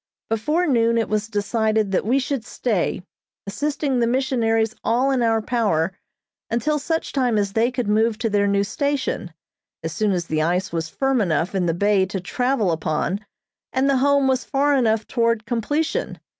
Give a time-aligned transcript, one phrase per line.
[0.31, 3.03] Before noon it was decided that we should stay,
[3.45, 5.95] assisting the missionaries all in our power
[6.49, 9.31] until such time as they could move to their new station,
[9.83, 13.23] as soon as the ice was firm enough in the bay to travel upon
[13.71, 16.19] and the Home was far enough toward completion.